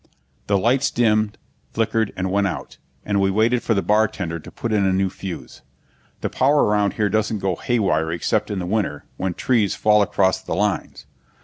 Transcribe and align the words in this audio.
The 0.47 0.57
lights 0.57 0.89
dimmed, 0.89 1.37
flickered 1.73 2.11
and 2.17 2.31
went 2.31 2.47
out, 2.47 2.79
and 3.05 3.21
we 3.21 3.29
waited 3.29 3.61
for 3.61 3.75
the 3.75 3.83
bartender 3.83 4.39
to 4.39 4.51
put 4.51 4.73
in 4.73 4.83
a 4.83 4.91
new 4.91 5.11
fuse. 5.11 5.61
The 6.21 6.27
power 6.31 6.63
around 6.63 6.93
here 6.93 7.07
doesn't 7.07 7.37
go 7.37 7.55
haywire 7.55 8.11
except 8.11 8.49
in 8.49 8.57
the 8.57 8.65
winter, 8.65 9.05
when 9.17 9.35
trees 9.35 9.75
fall 9.75 10.01
across 10.01 10.41
the 10.41 10.55
lines. 10.55 11.05